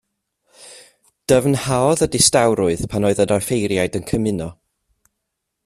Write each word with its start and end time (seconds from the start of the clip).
Dyfnhaodd 1.31 2.01
y 2.05 2.07
distawrwydd 2.15 2.87
pan 2.95 3.07
oedd 3.11 3.21
yr 3.27 3.35
offeiriad 3.37 3.99
yn 4.01 4.09
cymuno. 4.13 4.49